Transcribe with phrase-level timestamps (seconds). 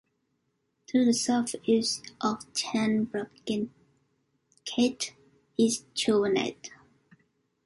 [0.87, 5.11] To the southeast of Ten Bruggencate
[5.59, 6.71] is Chauvenet.